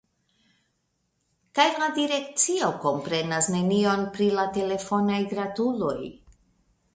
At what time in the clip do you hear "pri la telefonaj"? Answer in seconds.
4.17-5.21